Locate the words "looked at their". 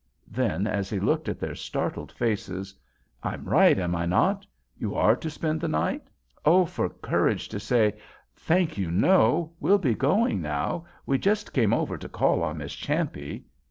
0.99-1.53